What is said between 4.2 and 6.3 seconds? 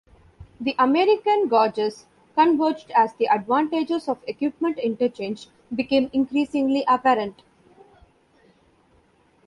equipment interchange became